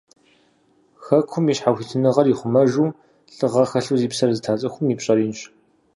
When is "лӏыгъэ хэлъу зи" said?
3.35-4.07